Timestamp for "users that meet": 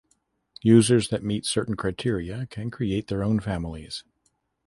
0.63-1.45